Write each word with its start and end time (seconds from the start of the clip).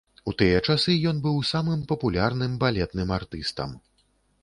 У 0.29 0.31
тыя 0.39 0.61
часы 0.67 0.95
ён 1.11 1.19
быў 1.27 1.37
самым 1.51 1.85
папулярным 1.93 2.59
балетным 2.67 3.17
артыстам. 3.23 3.81